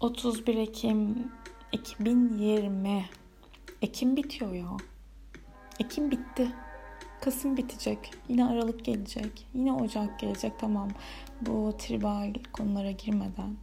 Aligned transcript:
31 0.00 0.56
Ekim 0.56 1.30
2020. 1.72 3.04
Ekim 3.82 4.16
bitiyor 4.16 4.52
ya. 4.52 4.76
Ekim 5.80 6.10
bitti. 6.10 6.48
Kasım 7.20 7.56
bitecek. 7.56 8.10
Yine 8.28 8.46
Aralık 8.46 8.84
gelecek. 8.84 9.46
Yine 9.54 9.72
Ocak 9.72 10.20
gelecek. 10.20 10.52
Tamam. 10.58 10.88
Bu 11.40 11.72
tribal 11.78 12.34
konulara 12.52 12.90
girmeden 12.90 13.56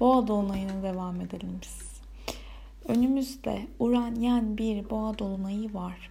Boğa 0.00 0.26
Dolunay'ına 0.26 0.82
devam 0.82 1.20
edelim 1.20 1.58
biz. 1.62 2.00
Önümüzde 2.88 3.66
Uranyen 3.78 4.58
bir 4.58 4.90
Boğa 4.90 5.18
Dolunay'ı 5.18 5.74
var. 5.74 6.10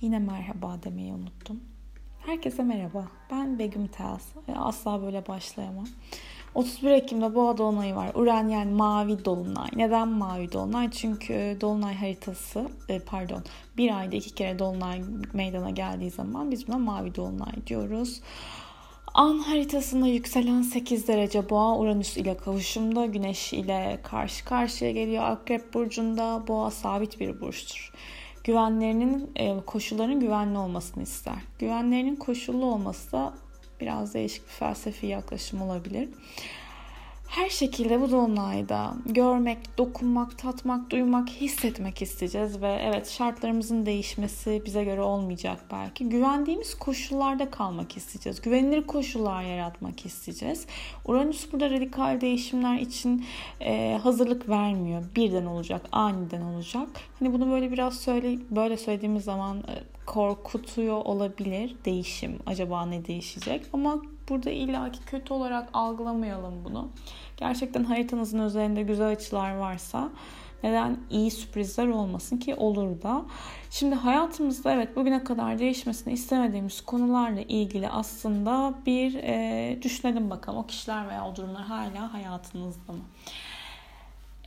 Yine 0.00 0.18
merhaba 0.18 0.82
demeyi 0.82 1.12
unuttum. 1.12 1.60
Herkese 2.26 2.62
merhaba. 2.62 3.08
Ben 3.30 3.58
Begüm 3.58 3.86
Tels. 3.86 4.26
Asla 4.56 5.02
böyle 5.02 5.26
başlayamam. 5.26 5.86
31 6.54 6.90
Ekim'de 6.90 7.34
Boğa 7.34 7.58
Dolunay'ı 7.58 7.96
var. 7.96 8.10
Uranyen 8.14 8.68
mavi 8.68 9.24
dolunay. 9.24 9.68
Neden 9.76 10.08
mavi 10.08 10.52
dolunay? 10.52 10.90
Çünkü 10.90 11.56
dolunay 11.60 11.94
haritası 11.94 12.68
e, 12.88 12.98
pardon 12.98 13.42
bir 13.76 13.98
ayda 13.98 14.16
iki 14.16 14.34
kere 14.34 14.58
dolunay 14.58 15.02
meydana 15.32 15.70
geldiği 15.70 16.10
zaman 16.10 16.50
biz 16.50 16.68
buna 16.68 16.78
mavi 16.78 17.14
dolunay 17.14 17.52
diyoruz. 17.66 18.20
An 19.14 19.38
haritasında 19.38 20.06
yükselen 20.06 20.62
8 20.62 21.08
derece 21.08 21.50
boğa 21.50 21.78
Uranüs 21.78 22.16
ile 22.16 22.36
kavuşumda 22.36 23.06
güneş 23.06 23.52
ile 23.52 23.98
karşı 24.02 24.44
karşıya 24.44 24.90
geliyor. 24.90 25.24
Akrep 25.24 25.74
burcunda 25.74 26.42
boğa 26.48 26.70
sabit 26.70 27.20
bir 27.20 27.40
burçtur. 27.40 27.92
Güvenlerinin 28.44 29.30
e, 29.36 29.60
koşulların 29.66 30.20
güvenli 30.20 30.58
olmasını 30.58 31.02
ister. 31.02 31.38
Güvenlerinin 31.58 32.16
koşullu 32.16 32.66
olması 32.66 33.12
da 33.12 33.34
biraz 33.80 34.14
değişik 34.14 34.46
bir 34.46 34.52
felsefi 34.52 35.06
yaklaşım 35.06 35.62
olabilir. 35.62 36.08
Her 37.34 37.48
şekilde 37.48 38.00
bu 38.00 38.10
dolunayda 38.10 38.94
görmek, 39.06 39.78
dokunmak, 39.78 40.38
tatmak, 40.38 40.90
duymak, 40.90 41.28
hissetmek 41.28 42.02
isteyeceğiz 42.02 42.62
ve 42.62 42.78
evet 42.82 43.10
şartlarımızın 43.10 43.86
değişmesi 43.86 44.62
bize 44.66 44.84
göre 44.84 45.00
olmayacak 45.00 45.64
belki. 45.72 46.08
Güvendiğimiz 46.08 46.74
koşullarda 46.74 47.50
kalmak 47.50 47.96
isteyeceğiz. 47.96 48.40
Güvenilir 48.40 48.86
koşullar 48.86 49.42
yaratmak 49.42 50.06
isteyeceğiz. 50.06 50.66
Uranüs 51.04 51.52
burada 51.52 51.70
radikal 51.70 52.20
değişimler 52.20 52.78
için 52.78 53.24
e, 53.60 53.98
hazırlık 54.02 54.48
vermiyor. 54.48 55.02
Birden 55.16 55.46
olacak, 55.46 55.82
aniden 55.92 56.42
olacak. 56.42 56.88
Hani 57.18 57.32
bunu 57.32 57.50
böyle 57.50 57.72
biraz 57.72 57.94
söyle 57.94 58.38
böyle 58.50 58.76
söylediğimiz 58.76 59.24
zaman 59.24 59.58
e, 59.58 59.74
korkutuyor 60.06 60.96
olabilir 60.96 61.76
değişim. 61.84 62.38
Acaba 62.46 62.86
ne 62.86 63.06
değişecek? 63.06 63.62
Ama 63.72 64.02
burada 64.28 64.50
illaki 64.50 65.04
kötü 65.04 65.34
olarak 65.34 65.68
algılamayalım 65.72 66.64
bunu. 66.64 66.88
Gerçekten 67.36 67.84
haritanızın 67.84 68.46
üzerinde 68.46 68.82
güzel 68.82 69.08
açılar 69.08 69.54
varsa 69.54 70.08
neden 70.62 70.96
iyi 71.10 71.30
sürprizler 71.30 71.88
olmasın 71.88 72.36
ki 72.36 72.54
olur 72.54 73.02
da. 73.02 73.24
Şimdi 73.70 73.94
hayatımızda 73.94 74.72
evet 74.72 74.96
bugüne 74.96 75.24
kadar 75.24 75.58
değişmesini 75.58 76.12
istemediğimiz 76.12 76.80
konularla 76.80 77.40
ilgili 77.40 77.88
aslında 77.88 78.74
bir 78.86 79.14
e, 79.14 79.78
düşünelim 79.82 80.30
bakalım. 80.30 80.58
O 80.58 80.66
kişiler 80.66 81.08
veya 81.08 81.28
o 81.28 81.36
durumlar 81.36 81.62
hala 81.62 82.12
hayatınızda 82.12 82.92
mı? 82.92 83.04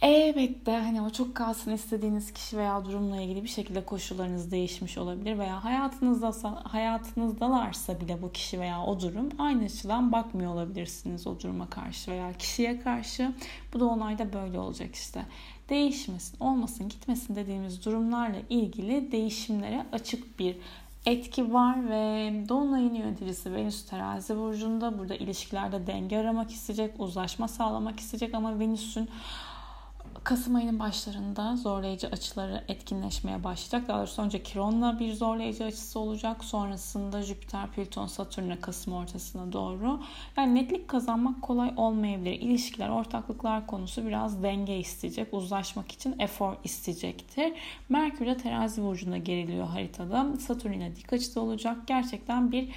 Elbette 0.02 0.72
hani 0.72 1.02
o 1.02 1.10
çok 1.10 1.36
kalsın 1.36 1.72
istediğiniz 1.72 2.34
kişi 2.34 2.58
veya 2.58 2.86
durumla 2.86 3.22
ilgili 3.22 3.44
bir 3.44 3.50
şekilde 3.50 3.86
koşullarınız 3.86 4.52
değişmiş 4.52 4.98
olabilir 4.98 5.40
veya 5.40 5.64
hayatınızda 5.64 6.32
hayatınızdalarsa 6.64 8.02
bile 8.02 8.22
bu 8.22 8.32
kişi 8.32 8.60
veya 8.60 8.84
o 8.84 9.00
durum 9.00 9.30
aynı 9.40 9.64
açıdan 9.64 10.12
bakmıyor 10.12 10.54
olabilirsiniz 10.54 11.28
o 11.28 11.40
duruma 11.40 11.70
karşı 11.70 12.12
veya 12.12 12.34
kişiye 12.34 12.80
karşı. 12.80 13.34
Bu 13.74 13.80
da 13.80 13.86
onayda 13.86 14.34
böyle 14.34 14.60
olacak 14.60 14.96
işte. 14.96 15.26
Değişmesin, 15.70 16.38
olmasın, 16.40 16.90
gitmesin 16.90 17.36
dediğimiz 17.36 17.86
durumlarla 17.86 18.38
ilgili 18.50 19.12
değişimlere 19.12 19.86
açık 19.92 20.40
bir 20.40 20.58
etki 21.06 21.54
var 21.54 21.90
ve 21.90 22.32
Dolunay'ın 22.50 22.94
yöneticisi 22.94 23.54
Venüs 23.54 23.86
terazi 23.86 24.38
burcunda. 24.38 25.00
Burada 25.00 25.16
ilişkilerde 25.16 25.88
denge 25.88 26.18
aramak 26.18 26.52
isteyecek, 26.52 26.94
uzlaşma 27.00 27.48
sağlamak 27.48 28.00
isteyecek 28.00 28.36
ama 28.36 28.60
Venüs'ün 28.60 29.10
Kasım 30.28 30.56
ayının 30.56 30.80
başlarında 30.80 31.56
zorlayıcı 31.56 32.08
açıları 32.08 32.64
etkinleşmeye 32.68 33.44
başlayacak. 33.44 33.88
Daha 33.88 33.98
doğrusu 33.98 34.22
önce 34.22 34.44
Kiron'la 34.44 35.00
bir 35.00 35.14
zorlayıcı 35.14 35.64
açısı 35.64 36.00
olacak. 36.00 36.44
Sonrasında 36.44 37.22
Jüpiter, 37.22 37.72
Plüton, 37.72 38.08
Satürn'e 38.08 38.60
Kasım 38.60 38.94
ortasına 38.94 39.54
doğru. 39.54 40.00
Yani 40.38 40.56
netlik 40.56 40.88
kazanmak 40.88 41.42
kolay 41.42 41.74
olmayabilir. 41.78 42.32
İlişkiler, 42.42 42.90
ortaklıklar 42.90 43.68
konusu 43.68 44.06
biraz 44.06 44.44
denge 44.44 44.78
isteyecek. 44.78 45.34
Uzlaşmak 45.34 45.92
için 45.92 46.16
efor 46.20 46.56
isteyecektir. 46.64 47.54
Merkür 47.90 48.26
de 48.26 48.38
terazi 48.38 48.84
burcunda 48.84 49.18
geriliyor 49.18 49.68
haritada. 49.68 50.38
Satürn 50.40 50.72
ile 50.72 50.96
dik 50.96 51.14
açıda 51.14 51.42
olacak. 51.42 51.78
Gerçekten 51.88 52.52
bir 52.52 52.70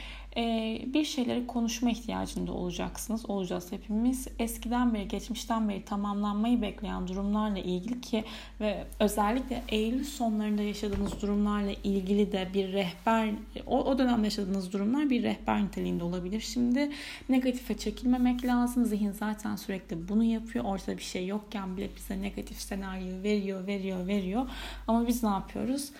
bir 0.94 1.04
şeyleri 1.04 1.46
konuşma 1.46 1.90
ihtiyacında 1.90 2.52
olacaksınız. 2.52 3.30
Olacağız 3.30 3.72
hepimiz. 3.72 4.28
Eskiden 4.38 4.94
beri, 4.94 5.08
geçmişten 5.08 5.68
beri 5.68 5.84
tamamlanmayı 5.84 6.62
bekleyen 6.62 7.08
durumlarla 7.08 7.58
ilgili 7.58 8.00
ki 8.00 8.24
ve 8.60 8.84
özellikle 9.00 9.62
Eylül 9.68 10.04
sonlarında 10.04 10.62
yaşadığınız 10.62 11.22
durumlarla 11.22 11.72
ilgili 11.84 12.32
de 12.32 12.48
bir 12.54 12.72
rehber, 12.72 13.30
o, 13.66 13.84
o 13.84 13.98
dönemde 13.98 14.26
yaşadığınız 14.26 14.72
durumlar 14.72 15.10
bir 15.10 15.22
rehber 15.22 15.64
niteliğinde 15.64 16.04
olabilir. 16.04 16.40
Şimdi 16.40 16.90
negatife 17.28 17.78
çekilmemek 17.78 18.44
lazım. 18.44 18.84
Zihin 18.84 19.12
zaten 19.12 19.56
sürekli 19.56 20.08
bunu 20.08 20.24
yapıyor. 20.24 20.64
Ortada 20.64 20.98
bir 20.98 21.02
şey 21.02 21.26
yokken 21.26 21.76
bile 21.76 21.90
bize 21.96 22.22
negatif 22.22 22.60
senaryo 22.60 23.22
veriyor, 23.22 23.66
veriyor, 23.66 24.06
veriyor. 24.06 24.46
Ama 24.88 25.06
biz 25.06 25.22
ne 25.22 25.30
yapıyoruz? 25.30 25.90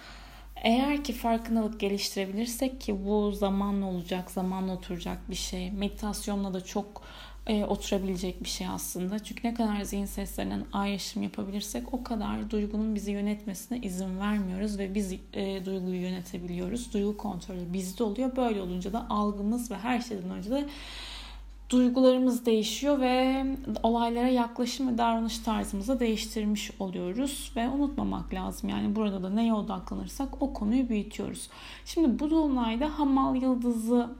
Eğer 0.62 1.04
ki 1.04 1.12
farkındalık 1.12 1.80
geliştirebilirsek 1.80 2.80
ki 2.80 3.04
bu 3.06 3.32
zamanla 3.32 3.86
olacak, 3.86 4.30
zamanla 4.30 4.72
oturacak 4.72 5.30
bir 5.30 5.34
şey. 5.34 5.70
Meditasyonla 5.70 6.54
da 6.54 6.64
çok 6.64 7.02
e, 7.46 7.64
oturabilecek 7.64 8.44
bir 8.44 8.48
şey 8.48 8.66
aslında. 8.66 9.18
Çünkü 9.18 9.48
ne 9.48 9.54
kadar 9.54 9.82
zihin 9.82 10.06
seslerinden 10.06 10.64
ayrışım 10.72 11.22
yapabilirsek 11.22 11.94
o 11.94 12.04
kadar 12.04 12.50
duygunun 12.50 12.94
bizi 12.94 13.10
yönetmesine 13.10 13.78
izin 13.78 14.20
vermiyoruz 14.20 14.78
ve 14.78 14.94
biz 14.94 15.12
e, 15.12 15.64
duyguyu 15.64 16.02
yönetebiliyoruz. 16.02 16.92
Duygu 16.92 17.16
kontrolü 17.16 17.72
bizde 17.72 18.04
oluyor. 18.04 18.36
Böyle 18.36 18.60
olunca 18.60 18.92
da 18.92 19.06
algımız 19.10 19.70
ve 19.70 19.76
her 19.76 20.00
şeyden 20.00 20.30
önce 20.30 20.50
de 20.50 20.66
duygularımız 21.70 22.46
değişiyor 22.46 23.00
ve 23.00 23.44
olaylara 23.82 24.28
yaklaşım 24.28 24.88
ve 24.88 24.98
davranış 24.98 25.38
tarzımızı 25.38 26.00
değiştirmiş 26.00 26.70
oluyoruz 26.78 27.52
ve 27.56 27.68
unutmamak 27.68 28.34
lazım. 28.34 28.68
Yani 28.68 28.96
burada 28.96 29.22
da 29.22 29.30
neye 29.30 29.54
odaklanırsak 29.54 30.42
o 30.42 30.52
konuyu 30.52 30.88
büyütüyoruz. 30.88 31.48
Şimdi 31.84 32.18
bu 32.18 32.30
dolunayda 32.30 32.98
Hamal 32.98 33.36
Yıldızı 33.36 34.10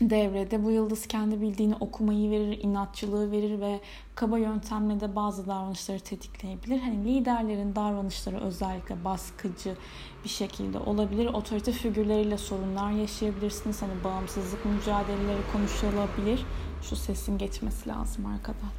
devrede. 0.00 0.64
Bu 0.64 0.70
yıldız 0.70 1.06
kendi 1.06 1.40
bildiğini 1.40 1.74
okumayı 1.80 2.30
verir, 2.30 2.62
inatçılığı 2.62 3.30
verir 3.30 3.60
ve 3.60 3.80
kaba 4.14 4.38
yöntemle 4.38 5.00
de 5.00 5.16
bazı 5.16 5.46
davranışları 5.46 6.00
tetikleyebilir. 6.00 6.80
Hani 6.80 7.04
liderlerin 7.04 7.76
davranışları 7.76 8.40
özellikle 8.40 9.04
baskıcı 9.04 9.76
bir 10.24 10.28
şekilde 10.28 10.78
olabilir. 10.78 11.26
Otorite 11.26 11.72
figürleriyle 11.72 12.38
sorunlar 12.38 12.90
yaşayabilirsiniz. 12.90 13.82
Hani 13.82 14.04
bağımsızlık 14.04 14.64
mücadeleleri 14.64 15.40
konuşulabilir. 15.52 16.44
Şu 16.82 16.96
sesin 16.96 17.38
geçmesi 17.38 17.88
lazım 17.88 18.26
arkadan. 18.26 18.70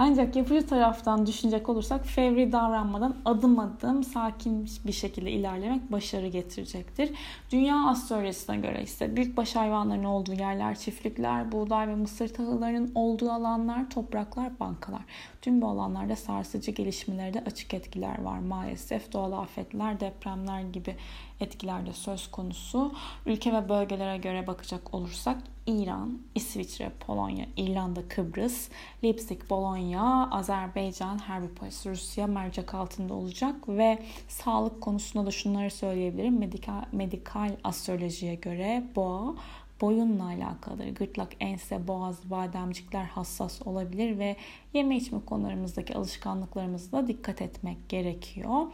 Ancak 0.00 0.36
yapıcı 0.36 0.66
taraftan 0.66 1.26
düşünecek 1.26 1.68
olursak 1.68 2.06
fevri 2.06 2.52
davranmadan 2.52 3.16
adım 3.24 3.58
adım 3.58 4.04
sakin 4.04 4.70
bir 4.86 4.92
şekilde 4.92 5.30
ilerlemek 5.30 5.92
başarı 5.92 6.26
getirecektir. 6.26 7.10
Dünya 7.52 7.86
astrolojisine 7.88 8.56
göre 8.56 8.82
ise 8.82 9.16
büyükbaş 9.16 9.56
hayvanların 9.56 10.04
olduğu 10.04 10.32
yerler, 10.32 10.78
çiftlikler, 10.78 11.52
buğday 11.52 11.88
ve 11.88 11.94
mısır 11.94 12.28
tahıllarının 12.28 12.92
olduğu 12.94 13.30
alanlar, 13.30 13.90
topraklar, 13.90 14.60
bankalar. 14.60 15.02
Tüm 15.48 15.62
bu 15.62 15.68
alanlarda 15.68 16.16
sarsıcı 16.16 16.70
gelişmelerde 16.70 17.44
açık 17.46 17.74
etkiler 17.74 18.22
var 18.22 18.38
maalesef. 18.38 19.12
Doğal 19.12 19.32
afetler, 19.32 20.00
depremler 20.00 20.60
gibi 20.60 20.96
etkiler 21.40 21.86
de 21.86 21.92
söz 21.92 22.30
konusu. 22.30 22.94
Ülke 23.26 23.52
ve 23.52 23.68
bölgelere 23.68 24.18
göre 24.18 24.46
bakacak 24.46 24.94
olursak 24.94 25.36
İran, 25.66 26.18
İsviçre, 26.34 26.92
Polonya, 27.06 27.46
İrlanda, 27.56 28.08
Kıbrıs, 28.08 28.68
Leipzig, 29.04 29.50
Bologna, 29.50 30.30
Azerbaycan, 30.30 31.18
her 31.18 31.42
bir 31.42 31.54
polis 31.54 31.86
Rusya 31.86 32.26
mercek 32.26 32.74
altında 32.74 33.14
olacak 33.14 33.68
ve 33.68 33.98
sağlık 34.28 34.80
konusunda 34.80 35.26
da 35.26 35.30
şunları 35.30 35.70
söyleyebilirim. 35.70 36.38
Medikal, 36.38 36.84
medikal 36.92 37.56
astrolojiye 37.64 38.34
göre 38.34 38.84
boğa 38.96 39.34
boyunla 39.80 40.24
alakalıdır. 40.24 40.88
Gırtlak, 40.88 41.28
ense, 41.40 41.88
boğaz, 41.88 42.30
bademcikler 42.30 43.04
hassas 43.04 43.66
olabilir 43.66 44.18
ve 44.18 44.36
yeme 44.72 44.96
içme 44.96 45.20
konularımızdaki 45.26 45.94
alışkanlıklarımızda 45.94 47.06
dikkat 47.06 47.42
etmek 47.42 47.88
gerekiyor. 47.88 48.66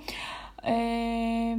Ee, 0.66 1.56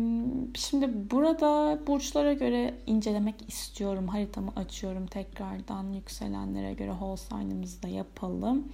şimdi 0.56 1.12
burada 1.12 1.80
burçlara 1.88 2.34
göre 2.34 2.74
incelemek 2.88 3.36
istiyorum. 3.48 4.08
Haritamı 4.08 4.52
açıyorum 4.56 5.08
tekrardan 5.08 5.94
yükselenlere 5.94 6.74
göre 6.74 6.92
whole 6.92 7.18
sign'ımızı 7.18 7.84
da 7.84 7.88
yapalım. 7.88 8.68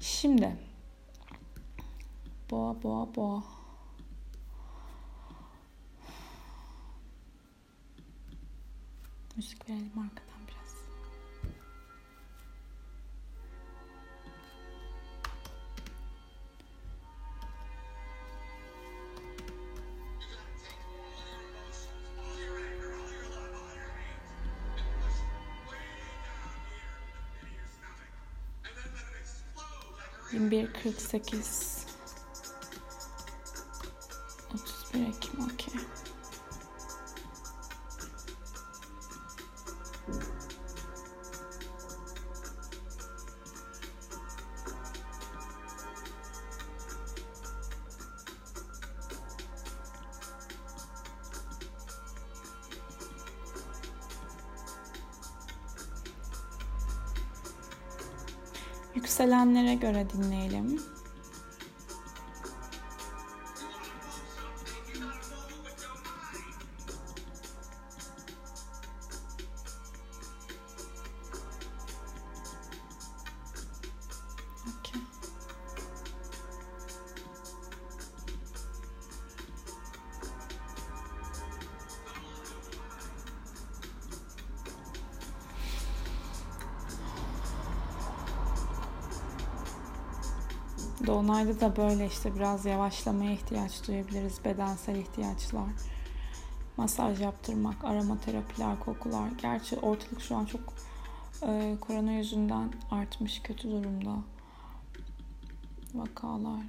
Şimdi 0.00 0.56
Boğa 2.50 2.82
boğa 2.82 3.08
boğa. 3.16 3.42
Müzik 9.36 9.68
verelim 9.68 9.98
arkadan 9.98 10.40
biraz. 10.48 10.76
Bir 30.50 30.72
kırk 30.72 31.00
sekiz 31.00 31.86
otuz 34.54 34.84
bir 34.94 35.00
Ekim 35.08 35.44
okey. 35.44 35.74
Yükselenlere 59.16 59.74
göre 59.74 60.06
dinleyelim. 60.10 60.80
Dolunayda 91.06 91.60
da 91.60 91.76
böyle 91.76 92.06
işte 92.06 92.34
biraz 92.34 92.64
yavaşlamaya 92.64 93.32
ihtiyaç 93.32 93.88
duyabiliriz. 93.88 94.44
Bedensel 94.44 94.96
ihtiyaçlar. 94.96 95.68
Masaj 96.76 97.20
yaptırmak, 97.20 97.84
aromaterapiler, 97.84 98.80
kokular. 98.80 99.28
Gerçi 99.42 99.76
ortalık 99.76 100.20
şu 100.20 100.36
an 100.36 100.44
çok 100.44 100.74
e, 101.42 101.76
korona 101.80 102.12
yüzünden 102.12 102.72
artmış 102.90 103.42
kötü 103.42 103.70
durumda. 103.70 104.16
Vakalar. 105.94 106.62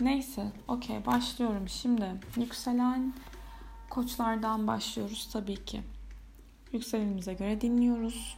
Neyse, 0.00 0.52
okey 0.68 1.06
başlıyorum. 1.06 1.68
Şimdi 1.68 2.10
yükselen 2.36 3.14
koçlardan 3.90 4.66
başlıyoruz 4.66 5.28
tabii 5.32 5.64
ki. 5.64 5.82
Yükselenimize 6.72 7.34
göre 7.34 7.60
dinliyoruz. 7.60 8.37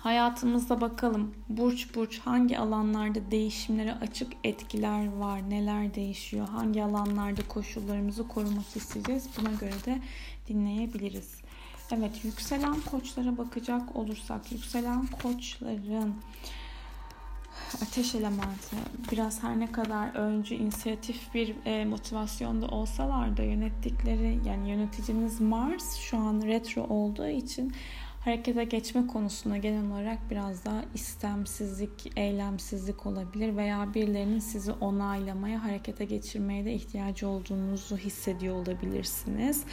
Hayatımızda 0.00 0.80
bakalım 0.80 1.34
burç 1.48 1.94
burç 1.94 2.18
hangi 2.18 2.58
alanlarda 2.58 3.30
değişimlere 3.30 3.94
açık 3.94 4.32
etkiler 4.44 5.12
var, 5.12 5.50
neler 5.50 5.94
değişiyor, 5.94 6.48
hangi 6.48 6.82
alanlarda 6.82 7.48
koşullarımızı 7.48 8.28
korumak 8.28 8.76
isteyeceğiz. 8.76 9.28
Buna 9.40 9.52
göre 9.52 9.84
de 9.86 9.98
dinleyebiliriz. 10.48 11.40
Evet 11.90 12.24
yükselen 12.24 12.80
koçlara 12.80 13.38
bakacak 13.38 13.96
olursak 13.96 14.52
yükselen 14.52 15.06
koçların 15.06 16.14
ateş 17.82 18.14
elementi 18.14 18.76
biraz 19.12 19.42
her 19.42 19.60
ne 19.60 19.72
kadar 19.72 20.14
öncü 20.14 20.54
inisiyatif 20.54 21.34
bir 21.34 21.54
e, 21.64 21.84
motivasyonda 21.84 22.66
olsalar 22.68 23.36
da 23.36 23.42
yönettikleri 23.42 24.40
yani 24.46 24.70
yöneticiniz 24.70 25.40
Mars 25.40 25.96
şu 25.96 26.18
an 26.18 26.42
retro 26.42 26.82
olduğu 26.82 27.28
için 27.28 27.72
harekete 28.26 28.64
geçme 28.64 29.06
konusunda 29.06 29.56
genel 29.56 29.90
olarak 29.90 30.18
biraz 30.30 30.64
daha 30.64 30.82
istemsizlik, 30.94 32.12
eylemsizlik 32.16 33.06
olabilir 33.06 33.56
veya 33.56 33.94
birilerinin 33.94 34.38
sizi 34.38 34.72
onaylamaya, 34.72 35.64
harekete 35.64 36.04
geçirmeye 36.04 36.64
de 36.64 36.72
ihtiyacı 36.72 37.28
olduğunuzu 37.28 37.96
hissediyor 37.96 38.56
olabilirsiniz. 38.56 39.64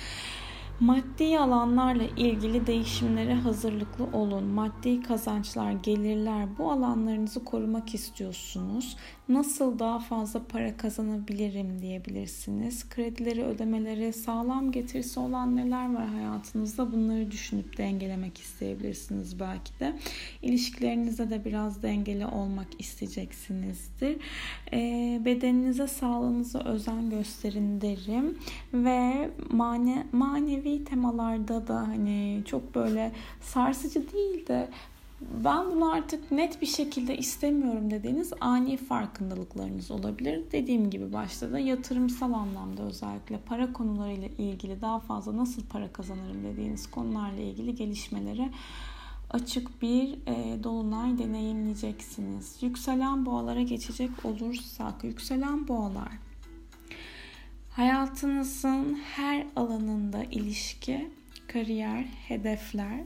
Maddi 0.79 1.39
alanlarla 1.39 2.03
ilgili 2.03 2.67
değişimlere 2.67 3.33
hazırlıklı 3.33 4.05
olun. 4.17 4.43
Maddi 4.43 5.01
kazançlar, 5.01 5.71
gelirler 5.71 6.57
bu 6.57 6.71
alanlarınızı 6.71 7.45
korumak 7.45 7.93
istiyorsunuz. 7.95 8.97
Nasıl 9.29 9.79
daha 9.79 9.99
fazla 9.99 10.43
para 10.43 10.77
kazanabilirim 10.77 11.81
diyebilirsiniz. 11.81 12.89
Kredileri, 12.89 13.43
ödemeleri 13.43 14.13
sağlam 14.13 14.71
getirisi 14.71 15.19
olan 15.19 15.55
neler 15.55 15.93
var 15.93 16.07
hayatınızda 16.07 16.91
bunları 16.91 17.31
düşünüp 17.31 17.77
dengelemek 17.77 18.37
isteyebilirsiniz 18.37 19.39
belki 19.39 19.79
de. 19.79 19.93
İlişkilerinizde 20.41 21.29
de 21.29 21.45
biraz 21.45 21.83
dengeli 21.83 22.25
olmak 22.25 22.67
isteyeceksinizdir. 22.79 24.17
E, 24.73 25.21
bedeninize, 25.25 25.87
sağlığınıza 25.87 26.59
özen 26.59 27.09
gösterin 27.09 27.81
derim. 27.81 28.37
Ve 28.73 29.29
mane, 29.51 30.07
manevi 30.11 30.83
temalarda 30.83 31.67
da 31.67 31.87
hani 31.87 32.41
çok 32.45 32.75
böyle 32.75 33.11
sarsıcı 33.41 34.11
değil 34.13 34.47
de 34.47 34.69
ben 35.43 35.71
bunu 35.71 35.91
artık 35.91 36.31
net 36.31 36.61
bir 36.61 36.67
şekilde 36.67 37.17
istemiyorum 37.17 37.91
dediğiniz 37.91 38.33
ani 38.41 38.77
farkındalıklarınız 38.77 39.91
olabilir. 39.91 40.43
Dediğim 40.51 40.89
gibi 40.89 41.13
başta 41.13 41.51
da 41.51 41.59
yatırımsal 41.59 42.33
anlamda 42.33 42.83
özellikle 42.83 43.37
para 43.37 43.73
konularıyla 43.73 44.27
ilgili 44.27 44.81
daha 44.81 44.99
fazla 44.99 45.37
nasıl 45.37 45.61
para 45.65 45.93
kazanırım 45.93 46.43
dediğiniz 46.43 46.91
konularla 46.91 47.41
ilgili 47.41 47.75
gelişmelere 47.75 48.49
açık 49.29 49.81
bir 49.81 50.13
e, 50.27 50.63
dolunay 50.63 51.17
deneyimleyeceksiniz. 51.17 52.57
Yükselen 52.61 53.25
boğalara 53.25 53.61
geçecek 53.61 54.11
olursak, 54.25 55.03
yükselen 55.03 55.67
boğalar 55.67 56.11
hayatınızın 57.75 58.95
her 58.95 59.45
alanında 59.55 60.23
ilişki, 60.23 61.09
kariyer, 61.47 62.03
hedefler 62.03 62.99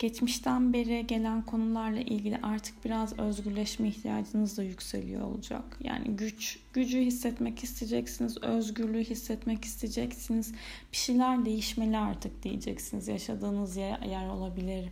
geçmişten 0.00 0.72
beri 0.72 1.06
gelen 1.06 1.42
konularla 1.42 2.00
ilgili 2.00 2.38
artık 2.42 2.84
biraz 2.84 3.18
özgürleşme 3.18 3.88
ihtiyacınız 3.88 4.58
da 4.58 4.62
yükseliyor 4.62 5.22
olacak. 5.22 5.78
Yani 5.80 6.16
güç, 6.16 6.58
gücü 6.72 7.00
hissetmek 7.00 7.64
isteyeceksiniz, 7.64 8.42
özgürlüğü 8.42 9.04
hissetmek 9.04 9.64
isteyeceksiniz. 9.64 10.52
Bir 10.92 10.96
şeyler 10.96 11.44
değişmeli 11.44 11.98
artık 11.98 12.42
diyeceksiniz. 12.42 13.08
Yaşadığınız 13.08 13.76
yer, 13.76 14.02
yer 14.02 14.28
olabilir 14.28 14.88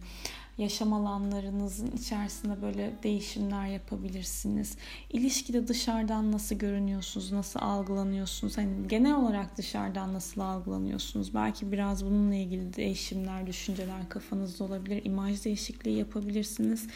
yaşam 0.58 0.92
alanlarınızın 0.92 1.90
içerisinde 1.90 2.62
böyle 2.62 2.92
değişimler 3.02 3.66
yapabilirsiniz. 3.66 4.76
İlişkide 5.10 5.68
dışarıdan 5.68 6.32
nasıl 6.32 6.56
görünüyorsunuz, 6.56 7.32
nasıl 7.32 7.60
algılanıyorsunuz? 7.60 8.58
Hani 8.58 8.88
genel 8.88 9.14
olarak 9.14 9.56
dışarıdan 9.56 10.14
nasıl 10.14 10.40
algılanıyorsunuz? 10.40 11.34
Belki 11.34 11.72
biraz 11.72 12.04
bununla 12.04 12.34
ilgili 12.34 12.76
değişimler, 12.76 13.46
düşünceler 13.46 14.08
kafanızda 14.08 14.64
olabilir. 14.64 15.04
İmaj 15.04 15.44
değişikliği 15.44 15.98
yapabilirsiniz. 15.98 16.86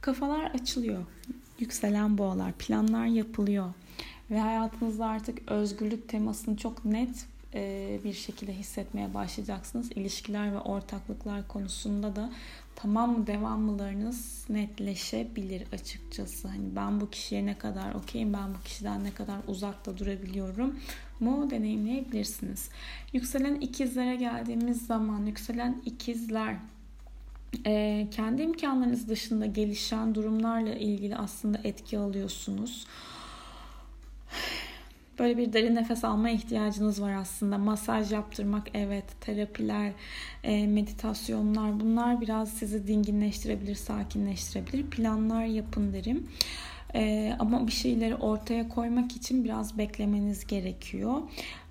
Kafalar 0.00 0.44
açılıyor. 0.44 1.04
Yükselen 1.58 2.18
boğalar, 2.18 2.52
planlar 2.52 3.06
yapılıyor. 3.06 3.72
Ve 4.30 4.40
hayatınızda 4.40 5.06
artık 5.06 5.50
özgürlük 5.50 6.08
temasını 6.08 6.56
çok 6.56 6.84
net 6.84 7.26
bir 8.04 8.12
şekilde 8.12 8.52
hissetmeye 8.52 9.14
başlayacaksınız. 9.14 9.92
İlişkiler 9.92 10.52
ve 10.52 10.58
ortaklıklar 10.58 11.48
konusunda 11.48 12.16
da 12.16 12.32
tamam 12.76 13.18
mı 13.18 13.26
devamlılarınız 13.26 14.44
netleşebilir 14.48 15.62
açıkçası. 15.72 16.48
Hani 16.48 16.76
ben 16.76 17.00
bu 17.00 17.10
kişiye 17.10 17.46
ne 17.46 17.58
kadar 17.58 17.94
okeyim, 17.94 18.32
ben 18.32 18.54
bu 18.54 18.62
kişiden 18.64 19.04
ne 19.04 19.14
kadar 19.14 19.36
uzakta 19.48 19.98
durabiliyorum 19.98 20.80
mu 21.20 21.50
deneyimleyebilirsiniz. 21.50 22.70
Yükselen 23.12 23.54
ikizlere 23.54 24.16
geldiğimiz 24.16 24.86
zaman 24.86 25.26
yükselen 25.26 25.82
ikizler 25.84 26.56
e, 27.66 28.06
kendi 28.10 28.42
imkanlarınız 28.42 29.08
dışında 29.08 29.46
gelişen 29.46 30.14
durumlarla 30.14 30.74
ilgili 30.74 31.16
aslında 31.16 31.58
etki 31.64 31.98
alıyorsunuz 31.98 32.86
böyle 35.18 35.38
bir 35.38 35.52
derin 35.52 35.74
nefes 35.74 36.04
alma 36.04 36.30
ihtiyacınız 36.30 37.02
var 37.02 37.12
aslında. 37.12 37.58
Masaj 37.58 38.12
yaptırmak 38.12 38.68
evet, 38.74 39.04
terapiler, 39.20 39.92
e, 40.42 40.66
meditasyonlar 40.66 41.80
bunlar 41.80 42.20
biraz 42.20 42.50
sizi 42.50 42.86
dinginleştirebilir, 42.86 43.74
sakinleştirebilir. 43.74 44.90
Planlar 44.90 45.44
yapın 45.44 45.92
derim. 45.92 46.28
Ee, 46.94 47.36
ama 47.38 47.66
bir 47.66 47.72
şeyleri 47.72 48.14
ortaya 48.14 48.68
koymak 48.68 49.16
için 49.16 49.44
biraz 49.44 49.78
beklemeniz 49.78 50.46
gerekiyor. 50.46 51.22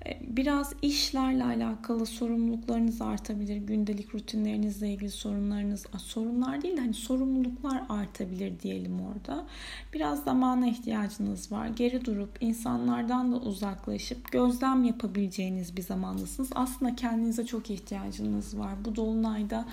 Ee, 0.05 0.19
biraz 0.27 0.73
işlerle 0.81 1.43
alakalı 1.43 2.05
sorumluluklarınız 2.05 3.01
artabilir. 3.01 3.57
Gündelik 3.57 4.15
rutinlerinizle 4.15 4.89
ilgili 4.89 5.11
sorunlarınız, 5.11 5.85
sorunlar 5.97 6.61
değil 6.61 6.77
de 6.77 6.81
hani 6.81 6.93
sorumluluklar 6.93 7.83
artabilir 7.89 8.59
diyelim 8.59 9.01
orada. 9.01 9.45
Biraz 9.93 10.23
zamana 10.23 10.67
ihtiyacınız 10.67 11.51
var. 11.51 11.67
Geri 11.67 12.05
durup 12.05 12.37
insanlardan 12.41 13.31
da 13.31 13.35
uzaklaşıp 13.35 14.31
gözlem 14.31 14.83
yapabileceğiniz 14.83 15.77
bir 15.77 15.81
zamandasınız. 15.81 16.49
Aslında 16.55 16.95
kendinize 16.95 17.45
çok 17.45 17.69
ihtiyacınız 17.69 18.59
var. 18.59 18.73
Bu 18.85 18.95
dolunayda 18.95 19.65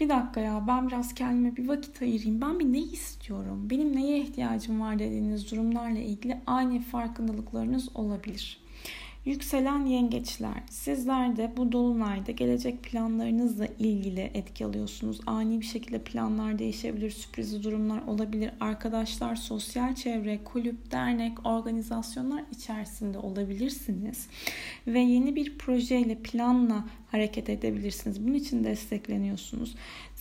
bir 0.00 0.08
dakika 0.08 0.40
ya 0.40 0.64
ben 0.68 0.88
biraz 0.88 1.14
kendime 1.14 1.56
bir 1.56 1.68
vakit 1.68 2.02
ayırayım. 2.02 2.40
Ben 2.40 2.60
bir 2.60 2.72
ne 2.72 2.78
istiyorum? 2.78 3.70
Benim 3.70 3.96
neye 3.96 4.20
ihtiyacım 4.20 4.80
var 4.80 4.98
dediğiniz 4.98 5.50
durumlarla 5.50 5.98
ilgili 5.98 6.40
aynı 6.46 6.80
farkındalıklarınız 6.80 7.96
olabilir. 7.96 8.64
Yükselen 9.24 9.86
yengeçler, 9.86 10.62
sizler 10.70 11.36
de 11.36 11.52
bu 11.56 11.72
dolunayda 11.72 12.32
gelecek 12.32 12.82
planlarınızla 12.82 13.66
ilgili 13.78 14.20
etki 14.20 14.66
alıyorsunuz. 14.66 15.20
Ani 15.26 15.60
bir 15.60 15.66
şekilde 15.66 15.98
planlar 15.98 16.58
değişebilir, 16.58 17.10
sürpriz 17.10 17.64
durumlar 17.64 18.02
olabilir. 18.02 18.50
Arkadaşlar, 18.60 19.36
sosyal 19.36 19.94
çevre, 19.94 20.44
kulüp, 20.44 20.90
dernek, 20.90 21.46
organizasyonlar 21.46 22.44
içerisinde 22.52 23.18
olabilirsiniz. 23.18 24.28
Ve 24.86 25.00
yeni 25.00 25.36
bir 25.36 25.58
projeyle, 25.58 26.14
planla 26.14 26.84
hareket 27.10 27.48
edebilirsiniz. 27.48 28.26
Bunun 28.26 28.34
için 28.34 28.64
destekleniyorsunuz. 28.64 29.74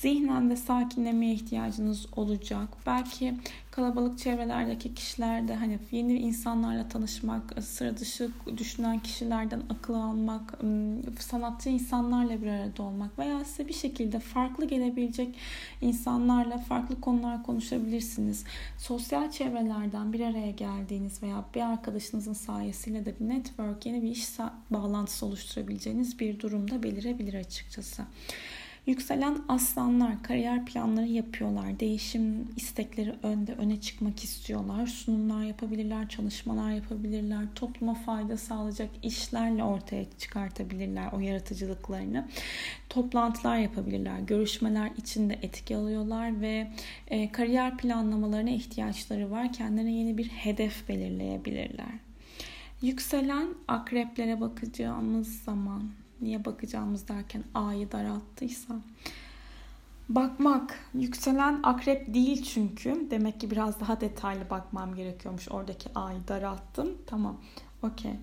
Zihnen 0.03 0.49
de 0.49 0.55
sakinlemeye 0.55 1.33
ihtiyacınız 1.33 2.05
olacak. 2.15 2.69
Belki 2.85 3.33
kalabalık 3.71 4.19
çevrelerdeki 4.19 4.93
kişiler 4.93 5.47
de 5.47 5.55
hani 5.55 5.79
yeni 5.91 6.13
insanlarla 6.13 6.87
tanışmak, 6.87 7.63
sıra 7.63 7.97
dışı 7.97 8.29
düşünen 8.57 8.99
kişilerden 8.99 9.61
akıl 9.69 9.93
almak, 9.93 10.59
sanatçı 11.19 11.69
insanlarla 11.69 12.41
bir 12.41 12.47
arada 12.47 12.83
olmak 12.83 13.19
veya 13.19 13.45
size 13.45 13.67
bir 13.67 13.73
şekilde 13.73 14.19
farklı 14.19 14.65
gelebilecek 14.65 15.35
insanlarla 15.81 16.57
farklı 16.57 17.01
konular 17.01 17.43
konuşabilirsiniz. 17.43 18.43
Sosyal 18.77 19.31
çevrelerden 19.31 20.13
bir 20.13 20.19
araya 20.19 20.51
geldiğiniz 20.51 21.23
veya 21.23 21.45
bir 21.55 21.61
arkadaşınızın 21.61 22.33
sayesiyle 22.33 23.05
de 23.05 23.19
bir 23.19 23.29
network, 23.29 23.85
yeni 23.85 24.01
bir 24.01 24.09
iş 24.09 24.27
bağlantısı 24.69 25.25
oluşturabileceğiniz 25.25 26.19
bir 26.19 26.39
durumda 26.39 26.83
belirebilir 26.83 27.33
açıkçası. 27.33 28.03
Yükselen 28.85 29.37
aslanlar 29.47 30.23
kariyer 30.23 30.65
planları 30.65 31.07
yapıyorlar. 31.07 31.79
Değişim 31.79 32.47
istekleri 32.55 33.13
önde 33.23 33.53
öne 33.53 33.81
çıkmak 33.81 34.23
istiyorlar. 34.23 34.87
Sunumlar 34.87 35.43
yapabilirler, 35.43 36.09
çalışmalar 36.09 36.71
yapabilirler. 36.71 37.45
Topluma 37.55 37.93
fayda 37.93 38.37
sağlayacak 38.37 38.89
işlerle 39.03 39.63
ortaya 39.63 40.05
çıkartabilirler 40.19 41.11
o 41.13 41.19
yaratıcılıklarını. 41.19 42.27
Toplantılar 42.89 43.57
yapabilirler. 43.57 44.19
Görüşmeler 44.19 44.91
içinde 44.97 45.33
etki 45.41 45.75
alıyorlar 45.75 46.41
ve 46.41 46.71
e, 47.07 47.31
kariyer 47.31 47.77
planlamalarına 47.77 48.49
ihtiyaçları 48.49 49.31
var. 49.31 49.53
Kendilerine 49.53 49.93
yeni 49.93 50.17
bir 50.17 50.27
hedef 50.27 50.89
belirleyebilirler. 50.89 51.93
Yükselen 52.81 53.47
akreplere 53.67 54.41
bakacağımız 54.41 55.41
zaman 55.41 56.02
niye 56.21 56.45
bakacağımız 56.45 57.07
derken 57.07 57.43
A'yı 57.53 57.91
daralttıysa. 57.91 58.75
Bakmak. 60.09 60.79
Yükselen 60.93 61.59
akrep 61.63 62.13
değil 62.13 62.43
çünkü. 62.43 63.07
Demek 63.11 63.39
ki 63.41 63.51
biraz 63.51 63.79
daha 63.79 64.01
detaylı 64.01 64.49
bakmam 64.49 64.95
gerekiyormuş. 64.95 65.49
Oradaki 65.49 65.89
A'yı 65.95 66.27
daralttım. 66.27 66.89
Tamam. 67.07 67.37
Okey. 67.83 68.13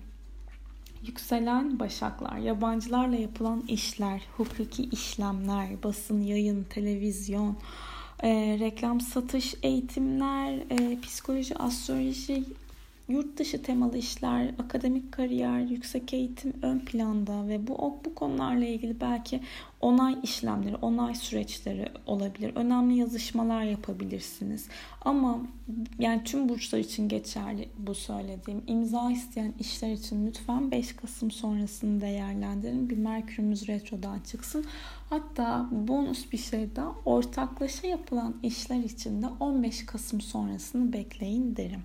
Yükselen 1.07 1.79
başaklar, 1.79 2.37
yabancılarla 2.37 3.15
yapılan 3.15 3.63
işler, 3.67 4.21
hukuki 4.37 4.83
işlemler, 4.83 5.83
basın, 5.83 6.21
yayın, 6.21 6.63
televizyon, 6.63 7.57
e, 8.23 8.57
reklam, 8.59 9.01
satış, 9.01 9.55
eğitimler, 9.63 10.53
e, 10.69 11.01
psikoloji, 11.01 11.57
astroloji, 11.57 12.43
yurt 13.11 13.37
dışı 13.37 13.63
temalı 13.63 13.97
işler, 13.97 14.53
akademik 14.59 15.11
kariyer, 15.11 15.59
yüksek 15.59 16.13
eğitim 16.13 16.53
ön 16.61 16.79
planda 16.79 17.47
ve 17.47 17.67
bu 17.67 17.85
bu 18.05 18.15
konularla 18.15 18.65
ilgili 18.65 19.01
belki 19.01 19.39
onay 19.81 20.17
işlemleri, 20.23 20.75
onay 20.75 21.15
süreçleri 21.15 21.89
olabilir. 22.05 22.55
Önemli 22.55 22.97
yazışmalar 22.97 23.63
yapabilirsiniz. 23.63 24.67
Ama 25.01 25.39
yani 25.99 26.23
tüm 26.23 26.49
burçlar 26.49 26.79
için 26.79 27.09
geçerli 27.09 27.69
bu 27.77 27.95
söylediğim. 27.95 28.63
imza 28.67 29.11
isteyen 29.11 29.53
işler 29.59 29.91
için 29.91 30.27
lütfen 30.27 30.71
5 30.71 30.95
Kasım 30.95 31.31
sonrasını 31.31 32.01
değerlendirin. 32.01 32.89
Bir 32.89 32.97
Merkürümüz 32.97 33.67
retrodan 33.67 34.19
çıksın. 34.19 34.65
Hatta 35.09 35.67
bonus 35.71 36.31
bir 36.31 36.37
şey 36.37 36.75
daha 36.75 36.91
ortaklaşa 37.05 37.87
yapılan 37.87 38.35
işler 38.43 38.83
için 38.83 39.21
de 39.21 39.27
15 39.39 39.85
Kasım 39.85 40.21
sonrasını 40.21 40.93
bekleyin 40.93 41.55
derim. 41.55 41.81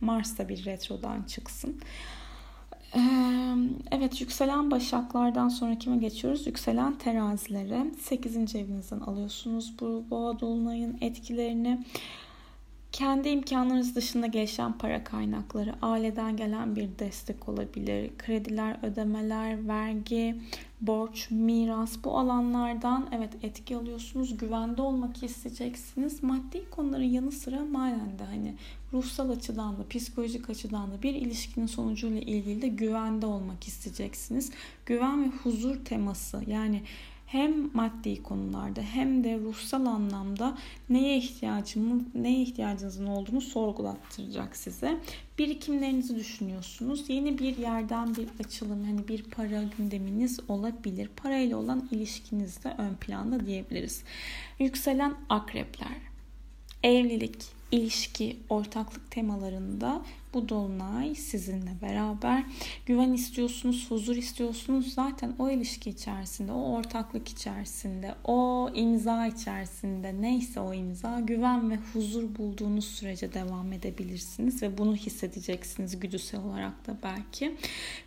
Mars 0.00 0.38
bir 0.38 0.64
retrodan 0.64 1.22
çıksın. 1.22 1.80
Evet 3.90 4.20
yükselen 4.20 4.70
başaklardan 4.70 5.48
sonra 5.48 5.78
kime 5.78 5.96
geçiyoruz? 5.96 6.46
Yükselen 6.46 6.98
terazilere 6.98 7.86
8. 8.00 8.56
evinizden 8.56 9.00
alıyorsunuz 9.00 9.74
bu 9.80 10.04
boğa 10.10 10.40
dolunayın 10.40 10.98
etkilerini. 11.00 11.84
Kendi 12.92 13.28
imkanlarınız 13.28 13.96
dışında 13.96 14.26
gelişen 14.26 14.78
para 14.78 15.04
kaynakları, 15.04 15.74
aileden 15.82 16.36
gelen 16.36 16.76
bir 16.76 16.88
destek 16.98 17.48
olabilir. 17.48 18.10
Krediler, 18.18 18.76
ödemeler, 18.82 19.68
vergi, 19.68 20.36
borç, 20.80 21.30
miras 21.30 22.04
bu 22.04 22.18
alanlardan 22.18 23.08
evet 23.12 23.32
etki 23.42 23.76
alıyorsunuz. 23.76 24.38
Güvende 24.38 24.82
olmak 24.82 25.22
isteyeceksiniz. 25.22 26.22
Maddi 26.22 26.70
konuların 26.70 27.02
yanı 27.02 27.32
sıra 27.32 27.64
manen 27.64 28.18
de 28.18 28.24
hani 28.24 28.54
ruhsal 28.92 29.30
açıdan 29.30 29.78
da 29.78 29.88
psikolojik 29.88 30.50
açıdan 30.50 30.90
da 30.90 31.02
bir 31.02 31.14
ilişkinin 31.14 31.66
sonucuyla 31.66 32.20
ilgili 32.20 32.62
de 32.62 32.68
güvende 32.68 33.26
olmak 33.26 33.68
isteyeceksiniz. 33.68 34.52
Güven 34.86 35.24
ve 35.24 35.28
huzur 35.28 35.84
teması 35.84 36.42
yani 36.46 36.82
hem 37.32 37.70
maddi 37.74 38.22
konularda 38.22 38.80
hem 38.80 39.24
de 39.24 39.38
ruhsal 39.38 39.86
anlamda 39.86 40.58
neye 40.88 41.18
ihtiyacımız, 41.18 42.02
neye 42.14 42.42
ihtiyacınızın 42.42 43.06
olduğunu 43.06 43.40
sorgulattıracak 43.40 44.56
size. 44.56 45.00
Birikimlerinizi 45.38 46.16
düşünüyorsunuz. 46.16 47.10
Yeni 47.10 47.38
bir 47.38 47.56
yerden 47.56 48.16
bir 48.16 48.28
açılım, 48.44 48.84
hani 48.84 49.08
bir 49.08 49.22
para 49.22 49.62
gündeminiz 49.78 50.40
olabilir. 50.48 51.10
Parayla 51.16 51.56
olan 51.56 51.88
ilişkiniz 51.90 52.64
de 52.64 52.74
ön 52.78 52.94
planda 52.94 53.46
diyebiliriz. 53.46 54.04
Yükselen 54.58 55.14
akrepler. 55.28 56.09
Evlilik, 56.82 57.36
ilişki, 57.72 58.36
ortaklık 58.48 59.10
temalarında 59.10 60.02
bu 60.34 60.48
dolunay 60.48 61.14
sizinle 61.14 61.70
beraber 61.82 62.44
güven 62.86 63.12
istiyorsunuz, 63.12 63.90
huzur 63.90 64.16
istiyorsunuz. 64.16 64.94
Zaten 64.94 65.34
o 65.38 65.50
ilişki 65.50 65.90
içerisinde, 65.90 66.52
o 66.52 66.76
ortaklık 66.76 67.28
içerisinde, 67.28 68.14
o 68.24 68.70
imza 68.74 69.26
içerisinde 69.26 70.22
neyse 70.22 70.60
o 70.60 70.74
imza 70.74 71.20
güven 71.20 71.70
ve 71.70 71.78
huzur 71.92 72.36
bulduğunuz 72.38 72.84
sürece 72.84 73.34
devam 73.34 73.72
edebilirsiniz 73.72 74.62
ve 74.62 74.78
bunu 74.78 74.96
hissedeceksiniz 74.96 76.00
güdüsel 76.00 76.40
olarak 76.40 76.86
da 76.86 76.96
belki. 77.02 77.56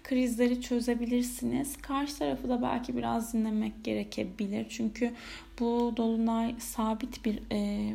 Krizleri 0.03 0.61
çözebilirsiniz. 0.61 1.77
Karşı 1.77 2.17
tarafı 2.17 2.49
da 2.49 2.61
belki 2.61 2.97
biraz 2.97 3.33
dinlemek 3.33 3.83
gerekebilir. 3.83 4.65
Çünkü 4.69 5.13
bu 5.59 5.93
dolunay 5.97 6.55
sabit 6.59 7.25
bir 7.25 7.39
e, 7.51 7.93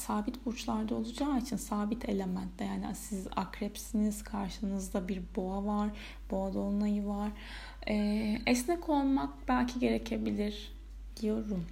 sabit 0.00 0.46
burçlarda 0.46 0.94
olacağı 0.94 1.38
için 1.38 1.56
sabit 1.56 2.08
elementte 2.08 2.64
yani 2.64 2.94
siz 2.94 3.26
akrepsiniz 3.36 4.22
karşınızda 4.22 5.08
bir 5.08 5.22
boğa 5.36 5.64
var 5.66 5.90
boğa 6.30 6.54
dolunayı 6.54 7.06
var. 7.06 7.30
Ee, 7.88 8.38
esnek 8.46 8.88
olmak 8.88 9.48
belki 9.48 9.78
gerekebilir 9.78 10.77
diyorum. 11.20 11.66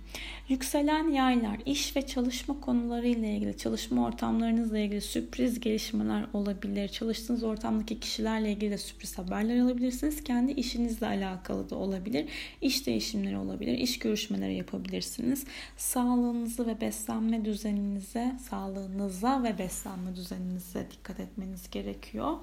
Yükselen 0.48 1.08
yaylar, 1.08 1.58
iş 1.66 1.96
ve 1.96 2.06
çalışma 2.06 2.60
konuları 2.60 3.06
ile 3.06 3.36
ilgili, 3.36 3.56
çalışma 3.56 4.06
ortamlarınızla 4.06 4.78
ilgili 4.78 5.00
sürpriz 5.00 5.60
gelişmeler 5.60 6.26
olabilir. 6.32 6.88
Çalıştığınız 6.88 7.42
ortamdaki 7.42 8.00
kişilerle 8.00 8.52
ilgili 8.52 8.70
de 8.70 8.78
sürpriz 8.78 9.18
haberler 9.18 9.58
alabilirsiniz. 9.58 10.24
Kendi 10.24 10.52
işinizle 10.52 11.06
alakalı 11.06 11.70
da 11.70 11.76
olabilir. 11.76 12.28
İş 12.60 12.86
değişimleri 12.86 13.38
olabilir. 13.38 13.78
iş 13.78 13.98
görüşmeleri 13.98 14.54
yapabilirsiniz. 14.54 15.44
Sağlığınızı 15.76 16.66
ve 16.66 16.80
beslenme 16.80 17.44
düzeninize, 17.44 18.36
sağlığınıza 18.50 19.42
ve 19.42 19.58
beslenme 19.58 20.16
düzeninize 20.16 20.86
dikkat 20.90 21.20
etmeniz 21.20 21.70
gerekiyor. 21.70 22.36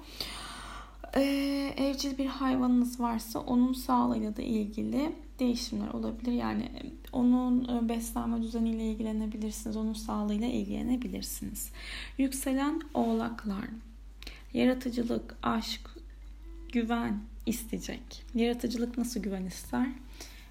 Ee, 1.16 1.74
evcil 1.76 2.18
bir 2.18 2.26
hayvanınız 2.26 3.00
varsa 3.00 3.38
onun 3.38 3.72
sağlığıyla 3.72 4.36
da 4.36 4.42
ilgili 4.42 5.12
değişimler 5.38 5.88
olabilir. 5.88 6.32
Yani 6.32 6.70
onun 7.12 7.68
e, 7.68 7.88
beslenme 7.88 8.42
düzeniyle 8.42 8.84
ilgilenebilirsiniz. 8.84 9.76
Onun 9.76 9.92
sağlığıyla 9.92 10.46
ilgilenebilirsiniz. 10.46 11.70
Yükselen 12.18 12.80
oğlaklar. 12.94 13.64
Yaratıcılık, 14.54 15.36
aşk, 15.42 15.90
güven 16.72 17.18
isteyecek. 17.46 18.24
Yaratıcılık 18.34 18.98
nasıl 18.98 19.22
güven 19.22 19.44
ister? 19.44 19.86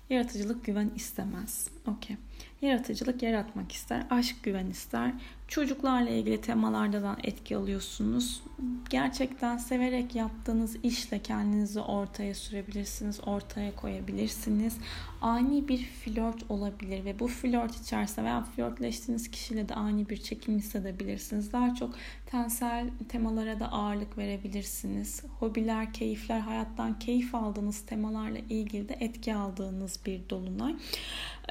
Yaratıcılık 0.09 0.65
güven 0.65 0.91
istemez. 0.95 1.67
Okey. 1.87 2.17
Yaratıcılık 2.63 3.23
yaratmak 3.23 3.71
ister, 3.71 4.03
aşk 4.09 4.43
güven 4.43 4.67
ister. 4.67 5.11
Çocuklarla 5.47 6.09
ilgili 6.09 6.41
temalardan 6.41 7.17
etki 7.23 7.57
alıyorsunuz. 7.57 8.43
Gerçekten 8.89 9.57
severek 9.57 10.15
yaptığınız 10.15 10.75
işle 10.83 11.19
kendinizi 11.19 11.79
ortaya 11.79 12.35
sürebilirsiniz, 12.35 13.19
ortaya 13.25 13.75
koyabilirsiniz. 13.75 14.77
Ani 15.21 15.67
bir 15.67 15.83
flört 15.83 16.51
olabilir 16.51 17.05
ve 17.05 17.19
bu 17.19 17.27
flört 17.27 17.81
içerisinde 17.81 18.25
veya 18.25 18.43
flörtleştiğiniz 18.43 19.31
kişiyle 19.31 19.69
de 19.69 19.73
ani 19.73 20.09
bir 20.09 20.17
çekim 20.17 20.57
hissedebilirsiniz. 20.57 21.53
Daha 21.53 21.75
çok 21.75 21.95
tensel 22.25 22.89
temalara 23.09 23.59
da 23.59 23.71
ağırlık 23.71 24.17
verebilirsiniz. 24.17 25.23
Hobiler, 25.39 25.93
keyifler, 25.93 26.39
hayattan 26.39 26.99
keyif 26.99 27.35
aldığınız 27.35 27.81
temalarla 27.81 28.39
ilgili 28.49 28.89
de 28.89 28.97
etki 28.99 29.35
aldığınız 29.35 29.99
bir 30.05 30.29
dolunay. 30.29 30.75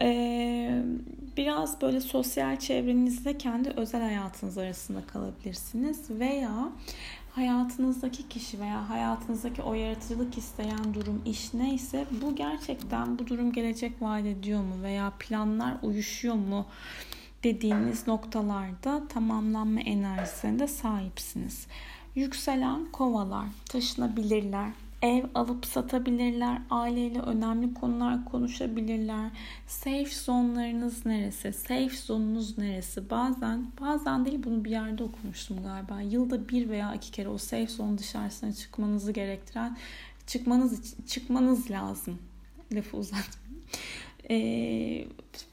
Ee, 0.01 0.83
biraz 1.37 1.81
böyle 1.81 2.01
sosyal 2.01 2.59
çevrenizde 2.59 3.39
kendi 3.39 3.71
özel 3.71 4.03
hayatınız 4.03 4.59
arasında 4.59 5.07
kalabilirsiniz 5.07 6.11
veya 6.11 6.73
hayatınızdaki 7.31 8.29
kişi 8.29 8.61
veya 8.61 8.89
hayatınızdaki 8.89 9.63
o 9.63 9.75
yaratıcılık 9.75 10.39
isteyen 10.39 10.95
durum 10.95 11.23
iş 11.27 11.55
neyse 11.55 12.07
bu 12.23 12.37
gerçekten 12.37 13.19
bu 13.19 13.27
durum 13.27 13.53
gelecek 13.53 13.93
vaat 14.03 14.27
ediyor 14.27 14.61
mu 14.61 14.83
veya 14.83 15.13
planlar 15.19 15.75
uyuşuyor 15.83 16.35
mu 16.35 16.67
dediğiniz 17.45 18.07
noktalarda 18.07 19.09
tamamlanma 19.09 19.81
enerjisine 19.81 20.67
sahipsiniz. 20.67 21.67
Yükselen 22.15 22.85
kovalar 22.93 23.47
taşınabilirler, 23.69 24.71
ev 25.03 25.25
alıp 25.35 25.67
satabilirler, 25.67 26.63
aileyle 26.71 27.21
önemli 27.21 27.75
konular 27.75 28.25
konuşabilirler. 28.25 29.31
Safe 29.67 30.11
zonlarınız 30.11 31.07
neresi? 31.07 31.53
Safe 31.53 31.97
zonunuz 31.97 32.59
neresi? 32.59 33.11
Bazen, 33.11 33.67
bazen 33.81 34.25
değil 34.25 34.43
bunu 34.45 34.65
bir 34.65 34.71
yerde 34.71 35.03
okumuştum 35.05 35.63
galiba. 35.63 36.01
Yılda 36.01 36.49
bir 36.49 36.69
veya 36.69 36.95
iki 36.95 37.11
kere 37.11 37.29
o 37.29 37.39
safe 37.39 37.67
zone 37.67 37.99
dışarısına 37.99 38.53
çıkmanızı 38.53 39.13
gerektiren 39.13 39.77
çıkmanız 40.27 40.95
çıkmanız 41.07 41.71
lazım. 41.71 42.19
Lafı 42.73 42.97
uzatmayayım 42.97 43.63
e, 44.31 44.37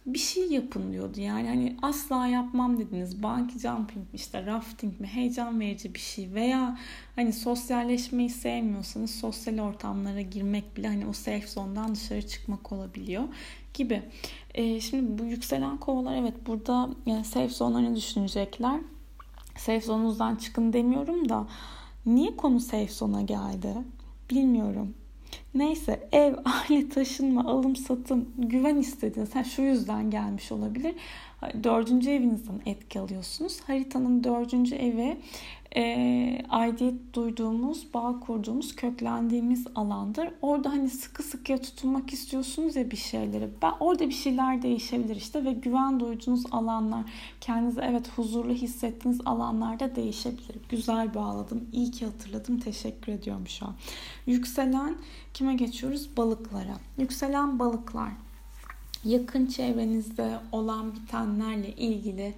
bir 0.05 0.19
şey 0.19 0.47
yapın 0.47 0.91
diyordu. 0.91 1.19
Yani 1.19 1.47
hani 1.47 1.77
asla 1.81 2.27
yapmam 2.27 2.77
dediniz. 2.77 3.23
Bungee 3.23 3.59
jumping 3.59 3.97
mi 3.97 4.05
işte 4.13 4.45
rafting 4.45 4.99
mi 4.99 5.07
heyecan 5.07 5.59
verici 5.59 5.93
bir 5.95 5.99
şey 5.99 6.33
veya 6.33 6.77
hani 7.15 7.33
sosyalleşmeyi 7.33 8.29
sevmiyorsanız 8.29 9.11
sosyal 9.11 9.59
ortamlara 9.59 10.21
girmek 10.21 10.77
bile 10.77 10.87
hani 10.87 11.07
o 11.07 11.13
safe 11.13 11.47
zone'dan 11.47 11.95
dışarı 11.95 12.27
çıkmak 12.27 12.71
olabiliyor 12.71 13.23
gibi. 13.73 14.01
E, 14.53 14.81
şimdi 14.81 15.23
bu 15.23 15.25
yükselen 15.25 15.77
kovalar 15.77 16.15
evet 16.15 16.47
burada 16.47 16.89
yani 17.05 17.25
safe 17.25 17.49
zone'larını 17.49 17.95
düşünecekler. 17.95 18.79
Safe 19.57 19.81
zone'unuzdan 19.81 20.35
çıkın 20.35 20.73
demiyorum 20.73 21.29
da 21.29 21.47
niye 22.05 22.35
konu 22.35 22.59
safe 22.59 22.87
zone'a 22.87 23.21
geldi? 23.21 23.73
Bilmiyorum. 24.29 24.93
Neyse 25.53 26.07
ev, 26.11 26.35
aile, 26.69 26.89
taşınma, 26.89 27.51
alım, 27.51 27.75
satım, 27.75 28.29
güven 28.37 28.75
istediğiniz 28.75 29.35
yani 29.35 29.45
şu 29.45 29.61
yüzden 29.61 30.11
gelmiş 30.11 30.51
olabilir. 30.51 30.95
Dördüncü 31.63 32.09
evinizden 32.09 32.61
etki 32.65 32.99
alıyorsunuz. 32.99 33.59
Haritanın 33.67 34.23
dördüncü 34.23 34.75
evi 34.75 35.17
e, 35.75 36.41
aidiyet 36.49 37.13
duyduğumuz, 37.13 37.93
bağ 37.93 38.19
kurduğumuz, 38.19 38.75
köklendiğimiz 38.75 39.67
alandır. 39.75 40.29
Orada 40.41 40.69
hani 40.69 40.89
sıkı 40.89 41.23
sıkıya 41.23 41.61
tutunmak 41.61 42.13
istiyorsunuz 42.13 42.75
ya 42.75 42.91
bir 42.91 42.97
şeyleri. 42.97 43.49
Ben 43.61 43.73
orada 43.79 44.07
bir 44.07 44.13
şeyler 44.13 44.61
değişebilir 44.61 45.15
işte 45.15 45.45
ve 45.45 45.53
güven 45.53 45.99
duyduğunuz 45.99 46.43
alanlar, 46.51 47.03
kendinizi 47.41 47.81
evet 47.81 48.09
huzurlu 48.15 48.53
hissettiğiniz 48.53 49.21
alanlarda 49.25 49.95
değişebilir. 49.95 50.55
Güzel 50.69 51.13
bağladım. 51.13 51.67
İyi 51.73 51.91
ki 51.91 52.05
hatırladım. 52.05 52.59
Teşekkür 52.59 53.11
ediyorum 53.11 53.47
şu 53.47 53.65
an. 53.65 53.73
Yükselen 54.25 54.95
kime 55.33 55.55
geçiyoruz? 55.55 56.17
Balıklara. 56.17 56.77
Yükselen 56.97 57.59
balıklar 57.59 58.09
yakın 59.05 59.45
çevrenizde 59.45 60.39
olan 60.51 60.95
bitenlerle 60.95 61.75
ilgili 61.75 62.33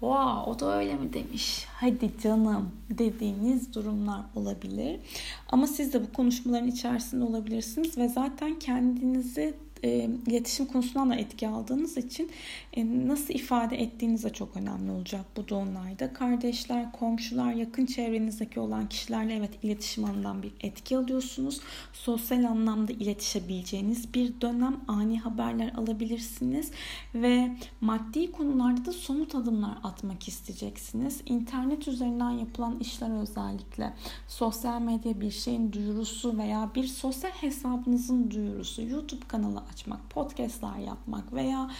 Wow, 0.00 0.50
o 0.50 0.60
da 0.60 0.78
öyle 0.78 0.94
mi 0.94 1.12
demiş? 1.12 1.66
Hadi 1.72 2.10
canım 2.22 2.70
dediğiniz 2.90 3.74
durumlar 3.74 4.20
olabilir. 4.34 5.00
Ama 5.48 5.66
siz 5.66 5.92
de 5.92 6.02
bu 6.02 6.12
konuşmaların 6.12 6.68
içerisinde 6.68 7.24
olabilirsiniz 7.24 7.98
ve 7.98 8.08
zaten 8.08 8.58
kendinizi 8.58 9.54
e, 9.86 10.10
iletişim 10.26 10.66
konusundan 10.66 11.10
da 11.10 11.14
etki 11.14 11.48
aldığınız 11.48 11.96
için 11.96 12.30
e, 12.72 13.08
nasıl 13.08 13.34
ifade 13.34 13.76
ettiğiniz 13.76 14.24
de 14.24 14.30
çok 14.30 14.56
önemli 14.56 14.90
olacak 14.90 15.24
bu 15.36 15.48
doğumlarda. 15.48 16.12
Kardeşler, 16.12 16.92
komşular, 16.92 17.52
yakın 17.52 17.86
çevrenizdeki 17.86 18.60
olan 18.60 18.88
kişilerle 18.88 19.34
evet 19.34 19.50
iletişim 19.62 20.04
alanından 20.04 20.42
bir 20.42 20.52
etki 20.60 20.96
alıyorsunuz. 20.96 21.60
Sosyal 21.92 22.44
anlamda 22.44 22.92
iletişebileceğiniz 22.92 24.14
bir 24.14 24.40
dönem 24.40 24.80
ani 24.88 25.20
haberler 25.20 25.72
alabilirsiniz 25.72 26.70
ve 27.14 27.56
maddi 27.80 28.32
konularda 28.32 28.84
da 28.84 28.92
somut 28.92 29.34
adımlar 29.34 29.78
atmak 29.82 30.28
isteyeceksiniz. 30.28 31.20
İnternet 31.26 31.88
üzerinden 31.88 32.30
yapılan 32.30 32.78
işler 32.80 33.20
özellikle 33.20 33.92
sosyal 34.28 34.80
medya 34.80 35.20
bir 35.20 35.30
şeyin 35.30 35.72
duyurusu 35.72 36.38
veya 36.38 36.70
bir 36.74 36.86
sosyal 36.86 37.30
hesabınızın 37.30 38.30
duyurusu, 38.30 38.82
YouTube 38.82 39.26
kanalı 39.28 39.60
açmak, 39.76 40.10
podcastlar 40.10 40.78
yapmak 40.78 41.32
veya 41.32 41.70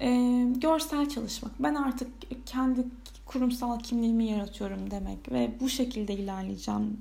e, 0.00 0.08
görsel 0.56 1.08
çalışmak. 1.08 1.52
Ben 1.58 1.74
artık 1.74 2.08
kendi 2.46 2.84
kurumsal 3.26 3.78
kimliğimi 3.78 4.24
yaratıyorum 4.24 4.90
demek 4.90 5.32
ve 5.32 5.50
bu 5.60 5.68
şekilde 5.68 6.14
ilerleyeceğim 6.14 7.00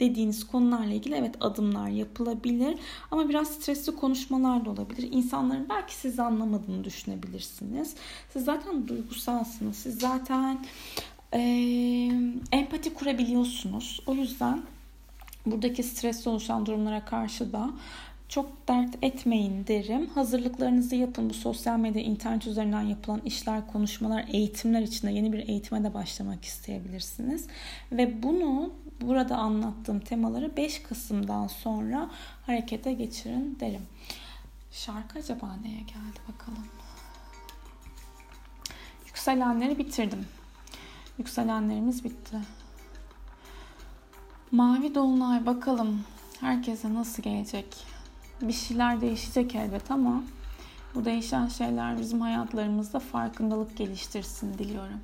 dediğiniz 0.00 0.46
konularla 0.46 0.94
ilgili 0.94 1.14
evet 1.14 1.34
adımlar 1.40 1.88
yapılabilir 1.88 2.78
ama 3.10 3.28
biraz 3.28 3.48
stresli 3.48 3.96
konuşmalar 3.96 4.64
da 4.64 4.70
olabilir. 4.70 5.12
İnsanların 5.12 5.66
belki 5.68 5.94
sizi 5.94 6.22
anlamadığını 6.22 6.84
düşünebilirsiniz. 6.84 7.94
Siz 8.32 8.44
zaten 8.44 8.88
duygusalsınız. 8.88 9.76
Siz 9.76 9.98
zaten 9.98 10.64
e, 11.34 11.40
empati 12.52 12.94
kurabiliyorsunuz. 12.94 14.00
O 14.06 14.14
yüzden 14.14 14.62
buradaki 15.46 15.82
stresli 15.82 16.30
oluşan 16.30 16.66
durumlara 16.66 17.04
karşı 17.04 17.52
da 17.52 17.70
çok 18.28 18.68
dert 18.68 18.94
etmeyin 19.02 19.66
derim. 19.66 20.06
Hazırlıklarınızı 20.06 20.96
yapın. 20.96 21.30
Bu 21.30 21.34
sosyal 21.34 21.78
medya, 21.78 22.02
internet 22.02 22.46
üzerinden 22.46 22.82
yapılan 22.82 23.20
işler, 23.20 23.66
konuşmalar, 23.66 24.24
eğitimler 24.28 24.82
içinde 24.82 25.12
yeni 25.12 25.32
bir 25.32 25.48
eğitime 25.48 25.84
de 25.84 25.94
başlamak 25.94 26.44
isteyebilirsiniz. 26.44 27.46
Ve 27.92 28.22
bunu 28.22 28.72
burada 29.00 29.36
anlattığım 29.36 30.00
temaları 30.00 30.56
5 30.56 30.82
Kasım'dan 30.82 31.46
sonra 31.46 32.10
harekete 32.46 32.92
geçirin 32.92 33.56
derim. 33.60 33.82
Şarkı 34.72 35.18
acaba 35.18 35.56
neye 35.62 35.80
geldi 35.80 36.20
bakalım. 36.32 36.66
Yükselenleri 39.06 39.78
bitirdim. 39.78 40.26
Yükselenlerimiz 41.18 42.04
bitti. 42.04 42.36
Mavi 44.50 44.94
dolunay 44.94 45.46
bakalım 45.46 46.04
herkese 46.40 46.94
nasıl 46.94 47.22
gelecek? 47.22 47.95
Bir 48.40 48.52
şeyler 48.52 49.00
değişecek 49.00 49.54
elbet 49.54 49.90
ama 49.90 50.22
bu 50.94 51.04
değişen 51.04 51.46
şeyler 51.46 51.98
bizim 51.98 52.20
hayatlarımızda 52.20 52.98
farkındalık 52.98 53.76
geliştirsin 53.76 54.58
diliyorum. 54.58 55.00